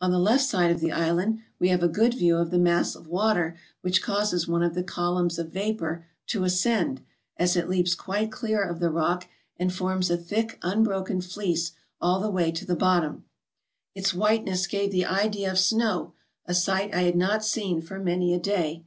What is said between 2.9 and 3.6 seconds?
of water